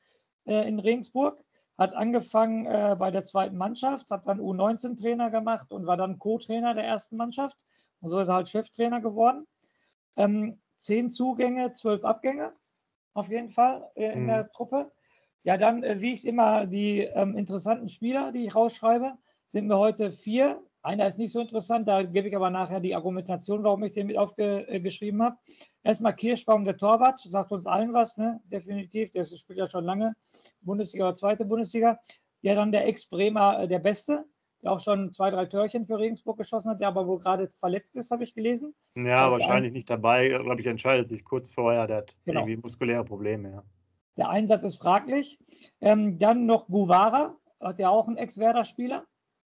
[0.45, 1.43] äh, in Regensburg,
[1.77, 6.73] hat angefangen äh, bei der zweiten Mannschaft, hat dann U19-Trainer gemacht und war dann Co-Trainer
[6.73, 7.57] der ersten Mannschaft.
[7.99, 9.45] Und so ist er halt Cheftrainer geworden.
[10.15, 12.53] Ähm, zehn Zugänge, zwölf Abgänge,
[13.13, 14.27] auf jeden Fall äh, in mhm.
[14.27, 14.91] der Truppe.
[15.43, 19.67] Ja, dann, äh, wie ich es immer, die ähm, interessanten Spieler, die ich rausschreibe, sind
[19.67, 20.61] mir heute vier.
[20.81, 24.07] Einer ist nicht so interessant, da gebe ich aber nachher die Argumentation, warum ich den
[24.07, 25.37] mit aufgeschrieben habe.
[25.83, 28.39] Erstmal Kirschbaum, der Torwart, sagt uns allen was, ne?
[28.45, 30.15] definitiv, der spielt ja schon lange
[30.61, 31.99] Bundesliga oder zweite Bundesliga.
[32.41, 34.25] Ja, dann der Ex-Bremer, äh, der Beste,
[34.63, 37.95] der auch schon zwei, drei Törchen für Regensburg geschossen hat, der aber wohl gerade verletzt
[37.95, 38.73] ist, habe ich gelesen.
[38.95, 39.73] Ja, wahrscheinlich ein...
[39.73, 40.29] nicht dabei.
[40.29, 41.87] Glaube ich, entscheidet sich kurz vorher.
[41.87, 42.41] Der hat genau.
[42.41, 43.51] irgendwie muskuläre Probleme.
[43.51, 43.63] Ja.
[44.17, 45.39] Der Einsatz ist fraglich.
[45.79, 49.05] Ähm, dann noch Guvara, hat ja auch einen Ex-Werder-Spieler,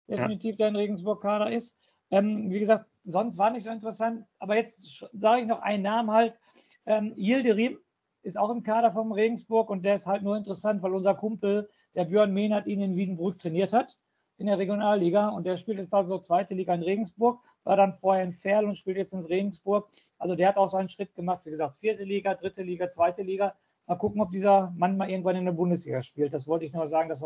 [0.07, 0.57] definitiv, ja.
[0.57, 1.79] der in Regensburg-Kader ist.
[2.11, 4.25] Ähm, wie gesagt, sonst war nicht so interessant.
[4.37, 6.39] Aber jetzt sage ich noch einen Namen halt.
[6.85, 7.79] Ähm, Yildirim
[8.21, 11.69] ist auch im Kader vom Regensburg und der ist halt nur interessant, weil unser Kumpel,
[11.95, 13.97] der Björn Mehnert, ihn in Wiedenbrück trainiert hat
[14.39, 18.23] in der Regionalliga und der spielt jetzt also zweite Liga in Regensburg, war dann vorher
[18.23, 19.89] in Ferl und spielt jetzt in Regensburg.
[20.17, 23.53] Also der hat auch seinen Schritt gemacht, wie gesagt, vierte Liga, dritte Liga, zweite Liga.
[23.85, 26.33] Mal gucken, ob dieser Mann mal irgendwann in der Bundesliga spielt.
[26.33, 27.25] Das wollte ich nur sagen, dass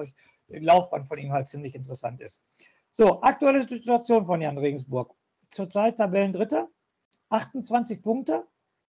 [0.49, 2.43] die Laufbahn von ihm halt ziemlich interessant ist.
[2.89, 5.13] So, aktuelle Situation von Jan Regensburg.
[5.49, 6.67] Zurzeit Tabellendritte,
[7.29, 8.47] 28 Punkte,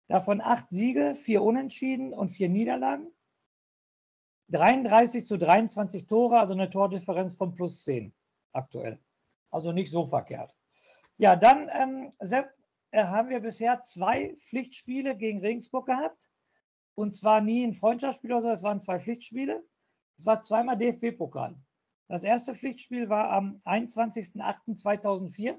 [0.09, 3.07] davon 8 Siege, 4 Unentschieden und 4 Niederlagen.
[4.51, 8.13] 33 zu 23 Tore, also eine Tordifferenz von plus 10
[8.53, 8.99] aktuell.
[9.51, 10.57] Also nicht so verkehrt.
[11.19, 12.53] Ja, dann, ähm, Sepp,
[12.91, 16.31] äh, haben wir bisher zwei Pflichtspiele gegen Regensburg gehabt.
[16.95, 19.65] Und zwar nie ein Freundschaftsspiel oder so, es waren zwei Pflichtspiele.
[20.17, 21.57] Es war zweimal DFB-Pokal.
[22.09, 25.59] Das erste Pflichtspiel war am 21.08.2004.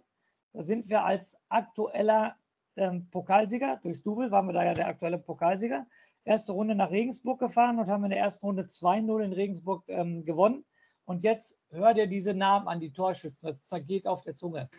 [0.53, 2.35] Da sind wir als aktueller
[2.75, 5.85] ähm, Pokalsieger, durchs Double waren wir da ja der aktuelle Pokalsieger,
[6.23, 10.23] erste Runde nach Regensburg gefahren und haben in der ersten Runde 2-0 in Regensburg ähm,
[10.23, 10.65] gewonnen.
[11.05, 14.69] Und jetzt hör dir diese Namen an, die Torschützen, das zergeht auf der Zunge.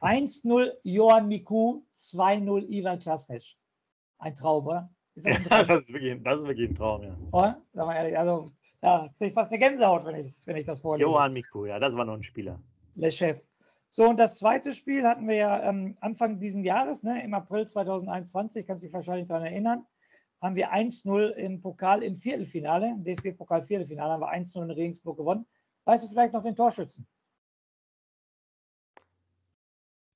[0.00, 3.56] 1-0 Johann Miku, 2-0 Ivan Klasnitsch.
[4.18, 4.90] Ein Traum, oder?
[5.14, 7.16] Ist das, ja, das, ist wirklich, das ist wirklich ein Traum, ja.
[7.32, 7.62] Oder?
[7.72, 8.46] Sag mal ehrlich, also
[8.82, 11.08] ja, kriege ich fast eine Gänsehaut, wenn ich, wenn ich das vorlese.
[11.08, 12.60] Johann Miku, ja, das war noch ein Spieler.
[12.94, 13.51] Le Chef.
[13.94, 17.66] So, und das zweite Spiel hatten wir ja ähm, Anfang dieses Jahres, ne, im April
[17.66, 19.86] 2021, kannst du dich wahrscheinlich daran erinnern,
[20.40, 25.18] haben wir 1-0 im Pokal im Viertelfinale, im DFB-Pokal Viertelfinale, haben wir 1-0 in Regensburg
[25.18, 25.44] gewonnen.
[25.84, 27.06] Weißt du vielleicht noch den Torschützen?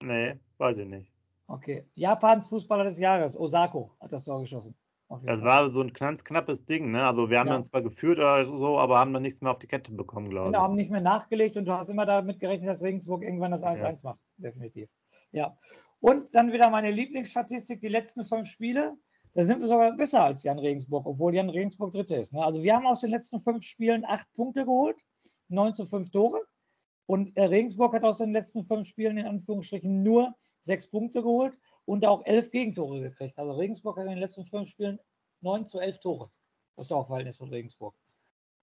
[0.01, 1.13] Nee, weiß ich nicht.
[1.47, 1.85] Okay.
[1.97, 4.75] Japans Fußballer des Jahres, Osako, hat das Tor geschossen.
[5.09, 7.07] Das war so ein ganz knappes Ding, ne?
[7.07, 7.55] Also wir haben ja.
[7.55, 10.47] dann zwar geführt oder so, aber haben dann nichts mehr auf die Kette bekommen, glaube
[10.47, 10.53] genau, ich.
[10.55, 13.65] Genau, haben nicht mehr nachgelegt und du hast immer damit gerechnet, dass Regensburg irgendwann das
[13.65, 13.95] 1-1 ja.
[14.03, 14.21] macht.
[14.37, 14.91] Definitiv.
[15.31, 15.57] Ja.
[16.01, 18.97] Und dann wieder meine Lieblingsstatistik, die letzten fünf Spiele.
[19.35, 22.33] Da sind wir sogar besser als Jan Regensburg, obwohl Jan Regensburg Dritte ist.
[22.33, 22.43] Ne?
[22.43, 24.97] Also wir haben aus den letzten fünf Spielen acht Punkte geholt,
[25.49, 26.41] 9 zu 5 Tore.
[27.07, 31.59] Und äh, Regensburg hat aus den letzten fünf Spielen in Anführungsstrichen nur sechs Punkte geholt
[31.85, 33.39] und auch elf Gegentore gekriegt.
[33.39, 34.99] Also Regensburg hat in den letzten fünf Spielen
[35.41, 36.31] neun zu elf Tore.
[36.77, 37.95] Das Torverhältnis von Regensburg.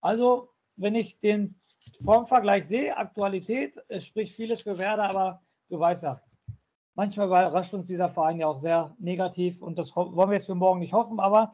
[0.01, 1.55] Also, wenn ich den
[2.03, 6.21] Formvergleich sehe, Aktualität, es spricht vieles für Werder, aber du weißt ja,
[6.95, 10.55] manchmal überrascht uns dieser Verein ja auch sehr negativ und das wollen wir jetzt für
[10.55, 11.53] morgen nicht hoffen, aber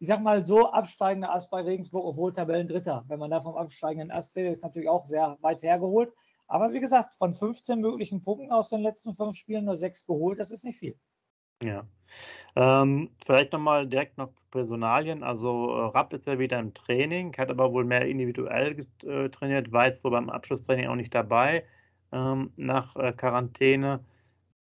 [0.00, 3.04] ich sag mal so, absteigender Ast bei Regensburg, obwohl Tabellendritter.
[3.06, 6.12] Wenn man da vom absteigenden Ast redet, ist natürlich auch sehr weit hergeholt.
[6.46, 10.40] Aber wie gesagt, von 15 möglichen Punkten aus den letzten fünf Spielen nur sechs geholt,
[10.40, 10.96] das ist nicht viel.
[11.62, 11.86] Ja.
[12.56, 15.22] Ähm, vielleicht nochmal direkt noch zu Personalien.
[15.22, 19.70] Also äh, Rapp ist ja wieder im Training, hat aber wohl mehr individuell äh, trainiert,
[19.70, 21.64] war jetzt wohl beim Abschlusstraining auch nicht dabei
[22.10, 24.02] ähm, nach äh, Quarantäne.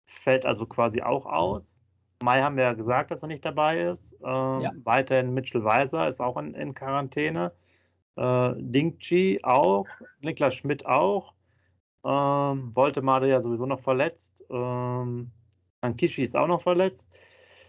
[0.06, 1.80] Fällt also quasi auch aus.
[2.22, 4.14] Mai haben wir ja gesagt, dass er nicht dabei ist.
[4.22, 4.72] Ähm, ja.
[4.84, 7.52] Weiterhin Mitchell Weiser ist auch in, in Quarantäne.
[8.16, 9.86] Äh, Dingchi auch.
[10.20, 11.32] Niklas Schmidt auch.
[12.04, 14.44] Ähm, Woltemade ja sowieso noch verletzt.
[14.50, 15.30] Ähm,
[15.80, 17.10] Ankishi ist auch noch verletzt.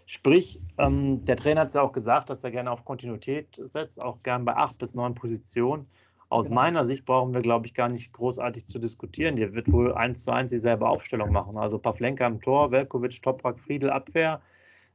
[0.06, 4.00] Sprich, ähm, der Trainer hat es ja auch gesagt, dass er gerne auf Kontinuität setzt,
[4.00, 5.86] auch gern bei acht bis neun Positionen.
[6.32, 6.62] Aus genau.
[6.62, 9.36] meiner Sicht brauchen wir, glaube ich, gar nicht großartig zu diskutieren.
[9.36, 11.58] Der wird wohl eins zu eins dieselbe Aufstellung machen.
[11.58, 14.40] Also Pavlenka im Tor, Velkovic, Toprak, Friedel, Abwehr,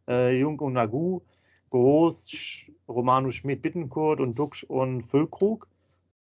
[0.08, 1.22] äh, Jung und Nagu,
[1.70, 5.68] Groß, Romano Schmidt, Bittenkurt und Duxch und Füllkrug.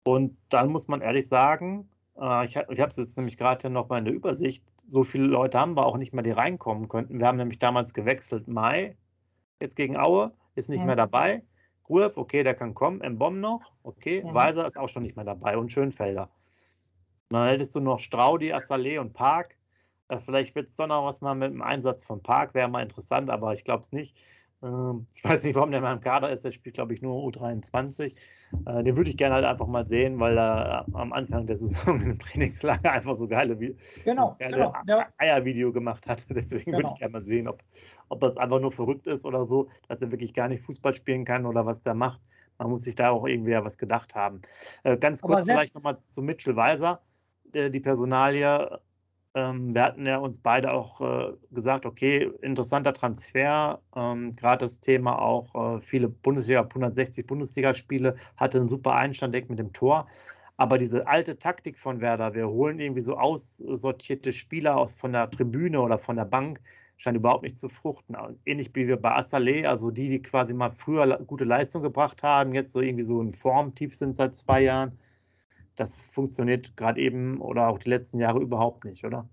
[0.04, 1.88] Und dann muss man ehrlich sagen,
[2.20, 5.26] äh, ich, ich habe es jetzt nämlich gerade noch mal in der Übersicht, so viele
[5.26, 7.18] Leute haben wir auch nicht mehr, die reinkommen könnten.
[7.18, 8.48] Wir haben nämlich damals gewechselt.
[8.48, 8.96] Mai,
[9.60, 10.84] jetzt gegen Aue, ist nicht ja.
[10.84, 11.42] mehr dabei.
[11.86, 13.00] Gruev, okay, der kann kommen.
[13.14, 14.22] Mbom noch, okay.
[14.24, 14.34] Ja.
[14.34, 16.30] Weiser ist auch schon nicht mehr dabei und Schönfelder.
[17.28, 19.56] Dann hättest du noch Straudi, Assalé und Park.
[20.08, 22.82] Äh, vielleicht wird es doch noch was mal mit dem Einsatz von Park, wäre mal
[22.82, 24.16] interessant, aber ich glaube es nicht.
[24.66, 26.44] Ähm, ich weiß nicht, warum der mal im Kader ist.
[26.44, 28.12] Der spielt, glaube ich, nur U23.
[28.64, 32.00] Äh, den würde ich gerne halt einfach mal sehen, weil er am Anfang der Saison
[32.02, 36.26] im Trainingslager einfach so geile, genau, geile genau, Eiervideo gemacht hat.
[36.30, 36.78] Deswegen genau.
[36.78, 37.62] würde ich gerne mal sehen, ob,
[38.08, 41.24] ob das einfach nur verrückt ist oder so, dass er wirklich gar nicht Fußball spielen
[41.24, 42.20] kann oder was der macht.
[42.58, 44.40] Man muss sich da auch irgendwie ja was gedacht haben.
[44.82, 47.02] Äh, ganz kurz vielleicht nochmal zu Mitchell Weiser.
[47.52, 48.80] Äh, die Personalie
[49.36, 53.82] ähm, wir hatten ja uns beide auch äh, gesagt, okay, interessanter Transfer.
[53.94, 59.58] Ähm, Gerade das Thema auch äh, viele Bundesliga, 160 Bundesligaspiele, hatte einen super Einstand mit
[59.58, 60.08] dem Tor.
[60.56, 65.82] Aber diese alte Taktik von Werder, wir holen irgendwie so aussortierte Spieler von der Tribüne
[65.82, 66.62] oder von der Bank,
[66.96, 68.16] scheint überhaupt nicht zu fruchten.
[68.46, 72.54] Ähnlich wie wir bei Assalé, also die, die quasi mal früher gute Leistung gebracht haben,
[72.54, 74.98] jetzt so irgendwie so in Form tief sind seit zwei Jahren
[75.76, 79.28] das funktioniert gerade eben oder auch die letzten Jahre überhaupt nicht, oder?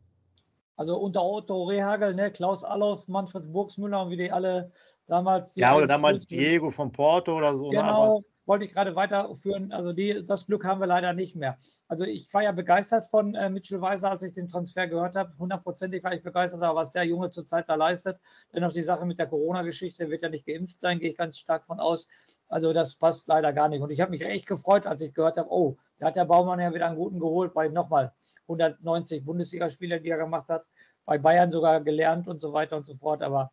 [0.76, 4.72] Also unter Otto Rehagel, ne, Klaus Allof, Manfred Burgsmüller und wie die alle
[5.08, 5.54] damals.
[5.54, 7.72] Die ja, oder damals Diego von Porto oder so.
[7.72, 9.72] Ne, genau, wollte ich gerade weiterführen.
[9.72, 11.58] Also die, das Glück haben wir leider nicht mehr.
[11.88, 15.32] Also ich war ja begeistert von äh, Mitchell Weiser, als ich den Transfer gehört habe.
[15.38, 18.20] Hundertprozentig war ich begeistert, aber was der Junge zurzeit da leistet.
[18.54, 21.66] Dennoch die Sache mit der Corona-Geschichte, wird ja nicht geimpft sein, gehe ich ganz stark
[21.66, 22.08] von aus.
[22.48, 23.82] Also das passt leider gar nicht.
[23.82, 26.60] Und ich habe mich echt gefreut, als ich gehört habe, oh, da hat der Baumann
[26.60, 30.66] ja wieder einen guten geholt bei nochmal 190 Bundesligaspiele, die er gemacht hat.
[31.06, 33.22] Bei Bayern sogar gelernt und so weiter und so fort.
[33.22, 33.52] Aber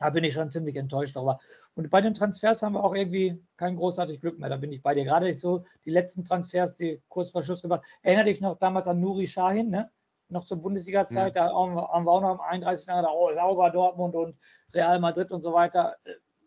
[0.00, 1.38] da bin ich schon ziemlich enttäuscht darüber.
[1.74, 4.48] Und bei den Transfers haben wir auch irgendwie kein großartig Glück mehr.
[4.48, 5.04] Da bin ich bei dir.
[5.04, 7.84] Gerade so die letzten Transfers, die kurz vor Schluss gemacht.
[8.02, 9.90] Erinnere dich noch damals an Nuri Shahin, ne?
[10.30, 11.48] noch zur Bundesliga-Zeit, ja.
[11.48, 12.86] da haben wir, haben wir, auch noch am 31.
[12.86, 14.36] Jahr gedacht, oh, sauber Dortmund und
[14.72, 15.96] Real Madrid und so weiter.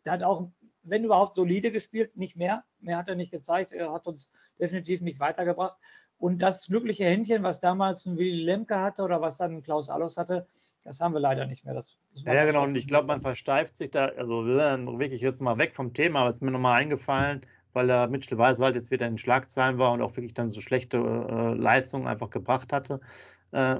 [0.06, 0.50] Der hat auch,
[0.84, 2.64] wenn überhaupt, solide gespielt, nicht mehr.
[2.80, 3.72] Mehr hat er nicht gezeigt.
[3.72, 5.78] Er hat uns definitiv nicht weitergebracht.
[6.18, 10.18] Und das glückliche Händchen, was damals ein Willy Lemke hatte oder was dann Klaus Allos
[10.18, 10.48] hatte,
[10.84, 11.74] das haben wir leider nicht mehr.
[11.74, 12.64] Das, das ja, genau.
[12.64, 16.30] Und ich glaube, man versteift sich da, also wirklich jetzt mal weg vom Thema, aber
[16.30, 17.42] es ist mir nochmal eingefallen,
[17.74, 20.52] weil er Mitchell Weiser halt jetzt wieder in den Schlagzeilen war und auch wirklich dann
[20.52, 23.02] so schlechte äh, Leistungen einfach gebracht hatte.
[23.52, 23.80] Äh,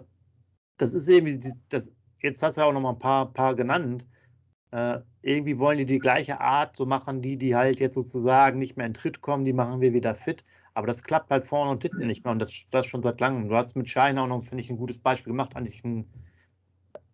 [0.78, 1.92] das ist irgendwie, das,
[2.22, 4.08] jetzt hast du ja auch noch mal ein paar, paar genannt.
[4.72, 8.76] Äh, irgendwie wollen die die gleiche Art so machen, die, die halt jetzt sozusagen nicht
[8.76, 10.44] mehr in Tritt kommen, die machen wir wieder fit.
[10.74, 13.50] Aber das klappt halt vorne und hinten nicht mehr und das, das schon seit langem.
[13.50, 15.56] Du hast mit Schein auch noch, finde ich, ein gutes Beispiel gemacht.
[15.56, 16.10] Eigentlich ein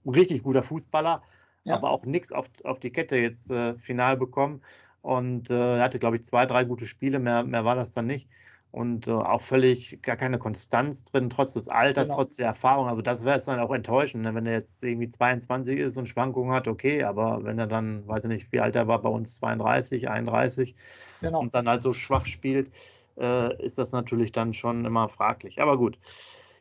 [0.05, 1.21] richtig guter Fußballer,
[1.65, 1.75] ja.
[1.75, 4.61] aber auch nichts auf, auf die Kette jetzt äh, final bekommen.
[5.01, 8.05] Und äh, er hatte, glaube ich, zwei, drei gute Spiele, mehr, mehr war das dann
[8.05, 8.29] nicht.
[8.71, 12.19] Und äh, auch völlig gar keine Konstanz drin, trotz des Alters, genau.
[12.19, 12.87] trotz der Erfahrung.
[12.87, 14.35] Also, das wäre es dann auch enttäuschend, ne?
[14.35, 18.25] wenn er jetzt irgendwie 22 ist und Schwankungen hat, okay, aber wenn er dann, weiß
[18.25, 20.75] ich nicht, wie alt er war bei uns, 32, 31
[21.21, 21.39] genau.
[21.39, 22.69] und dann halt so schwach spielt,
[23.19, 25.61] äh, ist das natürlich dann schon immer fraglich.
[25.61, 25.99] Aber gut.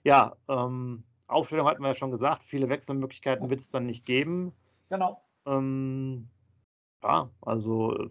[0.05, 4.53] Ja, ähm, Aufstellung hatten wir ja schon gesagt, viele Wechselmöglichkeiten wird es dann nicht geben.
[4.89, 5.23] Genau.
[5.47, 6.29] Ähm,
[7.03, 8.11] ja, also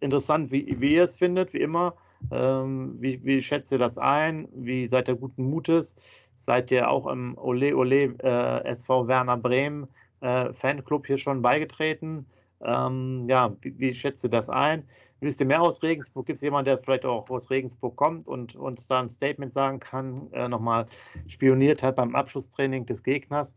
[0.00, 1.94] interessant, wie, wie ihr es findet, wie immer.
[2.30, 4.48] Ähm, wie, wie schätzt ihr das ein?
[4.52, 5.96] Wie seid ihr guten Mutes?
[6.36, 9.88] Seid ihr auch im Ole Ole äh, SV Werner Bremen
[10.20, 12.26] äh, Fanclub hier schon beigetreten?
[12.62, 14.86] Ähm, ja, wie, wie, schätzt ihr das ein?
[15.20, 16.26] Wisst ihr mehr aus Regensburg?
[16.26, 19.78] Gibt es jemanden, der vielleicht auch aus Regensburg kommt und uns da ein Statement sagen
[19.78, 20.86] kann, äh, nochmal
[21.26, 23.54] spioniert hat beim Abschlusstraining des Gegners?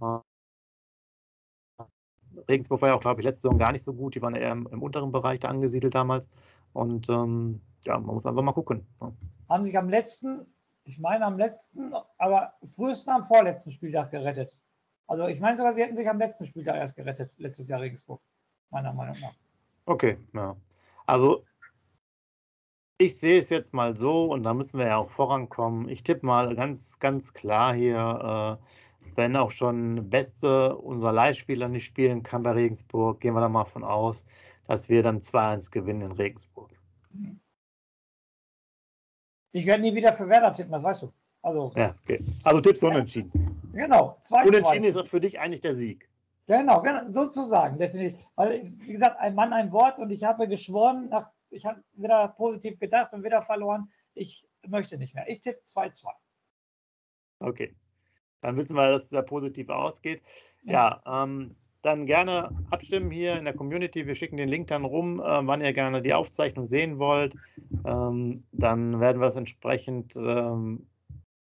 [0.00, 0.18] Äh,
[2.48, 4.14] Regensburg war ja auch, glaube ich, letzte Saison gar nicht so gut.
[4.14, 6.28] Die waren eher im, im unteren Bereich da angesiedelt damals.
[6.72, 8.86] Und ähm, ja, man muss einfach mal gucken.
[9.00, 9.12] Ja.
[9.48, 10.46] Haben sich am letzten,
[10.84, 14.58] ich meine am letzten, aber frühesten am vorletzten Spieltag gerettet.
[15.06, 18.20] Also ich meine sogar, sie hätten sich am letzten Spieltag erst gerettet, letztes Jahr Regensburg,
[18.70, 19.34] meiner Meinung nach.
[19.86, 20.56] Okay, ja.
[21.06, 21.44] Also
[22.98, 25.88] ich sehe es jetzt mal so und da müssen wir ja auch vorankommen.
[25.88, 31.84] Ich tippe mal ganz, ganz klar hier, äh, wenn auch schon Beste unser Leihspieler nicht
[31.84, 34.24] spielen kann bei Regensburg, gehen wir da mal von aus,
[34.66, 36.70] dass wir dann 2-1 gewinnen in Regensburg.
[39.52, 41.12] Ich werde nie wieder für Werder tippen, das weißt du.
[41.42, 42.20] Also, ja, okay.
[42.42, 43.30] Also tippst du unentschieden.
[43.72, 44.18] Genau.
[44.44, 46.08] Unentschieden ist für dich eigentlich der Sieg.
[46.46, 48.20] Genau, genau, sozusagen, definitiv.
[48.36, 52.28] Weil, wie gesagt, ein Mann, ein Wort und ich habe geschworen, nach, ich habe wieder
[52.28, 53.90] positiv gedacht und wieder verloren.
[54.14, 55.28] Ich möchte nicht mehr.
[55.28, 56.08] Ich tippe 2-2.
[57.40, 57.74] Okay.
[58.42, 60.22] Dann wissen wir, dass es sehr positiv ausgeht.
[60.62, 64.06] Ja, ja ähm, dann gerne abstimmen hier in der Community.
[64.06, 67.34] Wir schicken den Link dann rum, äh, wann ihr gerne die Aufzeichnung sehen wollt.
[67.84, 70.86] Ähm, dann werden wir das entsprechend ähm,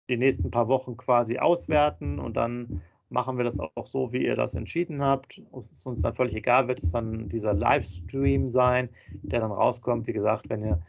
[0.09, 2.81] die nächsten paar Wochen quasi auswerten und dann
[3.15, 5.41] machen wir das auch so, wie ihr das entschieden habt.
[5.57, 8.89] Es ist uns dann völlig egal, wird es dann dieser Livestream sein,
[9.23, 10.05] der dann rauskommt.
[10.05, 10.81] Wie gesagt, wenn ihr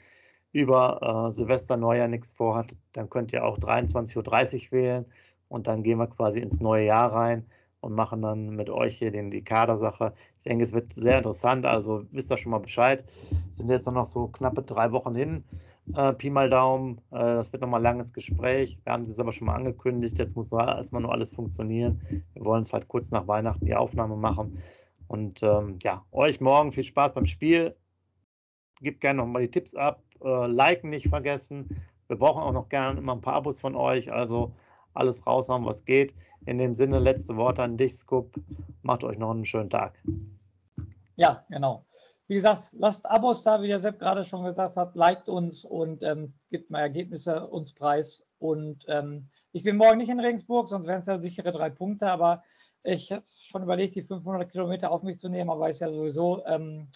[0.51, 5.05] über äh, Silvester, Neujahr nichts vorhat, dann könnt ihr auch 23.30 Uhr wählen
[5.49, 7.47] und dann gehen wir quasi ins neue Jahr rein
[7.81, 10.13] und machen dann mit euch hier den, die Kadersache.
[10.39, 13.05] Ich denke, es wird sehr interessant, also wisst ihr schon mal Bescheid.
[13.53, 15.45] Sind jetzt noch so knappe drei Wochen hin.
[15.95, 18.79] Äh, Pi mal Daumen, äh, das wird nochmal ein langes Gespräch.
[18.85, 20.19] Wir haben es aber schon mal angekündigt.
[20.19, 22.01] Jetzt muss erstmal nur alles funktionieren.
[22.35, 24.59] Wir wollen es halt kurz nach Weihnachten die Aufnahme machen.
[25.09, 27.77] Und ähm, ja, euch morgen viel Spaß beim Spiel.
[28.81, 30.03] Gebt gerne nochmal die Tipps ab.
[30.23, 31.69] Äh, liken nicht vergessen.
[32.09, 34.13] Wir brauchen auch noch gerne immer ein paar Abos von euch.
[34.13, 34.55] Also
[34.95, 36.15] alles raushauen, was geht.
[36.47, 38.35] In dem Sinne, letzte Worte an dich, Scoop.
[38.83, 40.01] Macht euch noch einen schönen Tag.
[41.17, 41.85] Ja, genau.
[42.29, 46.03] Wie gesagt, lasst Abos da, wie der Sepp gerade schon gesagt hat, liked uns und
[46.03, 48.27] ähm, gibt mal Ergebnisse uns preis.
[48.39, 52.11] Und ähm, ich bin morgen nicht in Regensburg, sonst wären es ja sichere drei Punkte,
[52.11, 52.43] aber
[52.83, 56.45] ich habe schon überlegt, die 500 Kilometer auf mich zu nehmen, aber ist ja sowieso
[56.47, 56.89] ähm,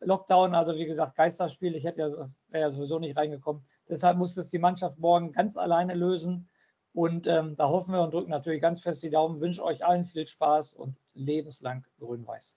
[0.00, 1.74] Lockdown, also wie gesagt, Geisterspiel.
[1.76, 2.08] Ich hätte ja,
[2.48, 3.64] wäre ja sowieso nicht reingekommen.
[3.88, 6.48] Deshalb musste es die Mannschaft morgen ganz alleine lösen.
[6.92, 9.40] Und ähm, da hoffen wir und drücken natürlich ganz fest die Daumen.
[9.40, 12.56] Wünsche euch allen viel Spaß und lebenslang grün-weiß.